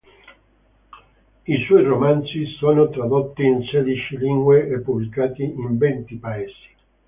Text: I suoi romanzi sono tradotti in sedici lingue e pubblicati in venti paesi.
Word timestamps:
I 1.45 1.61
suoi 1.67 1.83
romanzi 1.83 2.47
sono 2.57 2.89
tradotti 2.89 3.43
in 3.45 3.61
sedici 3.69 4.17
lingue 4.17 4.67
e 4.67 4.79
pubblicati 4.79 5.43
in 5.43 5.77
venti 5.77 6.15
paesi. 6.17 6.67